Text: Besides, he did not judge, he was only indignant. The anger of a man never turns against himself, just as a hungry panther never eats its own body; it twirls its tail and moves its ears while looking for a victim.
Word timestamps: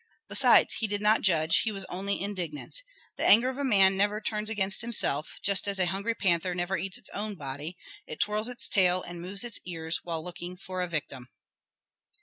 Besides, 0.27 0.73
he 0.79 0.87
did 0.87 0.99
not 0.99 1.21
judge, 1.21 1.59
he 1.59 1.71
was 1.71 1.85
only 1.85 2.19
indignant. 2.19 2.81
The 3.17 3.23
anger 3.23 3.49
of 3.49 3.59
a 3.59 3.63
man 3.63 3.95
never 3.95 4.19
turns 4.19 4.49
against 4.49 4.81
himself, 4.81 5.37
just 5.43 5.67
as 5.67 5.77
a 5.77 5.85
hungry 5.85 6.15
panther 6.15 6.55
never 6.55 6.75
eats 6.75 6.97
its 6.97 7.11
own 7.11 7.35
body; 7.35 7.77
it 8.07 8.19
twirls 8.19 8.47
its 8.47 8.67
tail 8.67 9.03
and 9.03 9.21
moves 9.21 9.43
its 9.43 9.59
ears 9.67 9.99
while 10.03 10.23
looking 10.23 10.57
for 10.57 10.81
a 10.81 10.87
victim. 10.87 11.29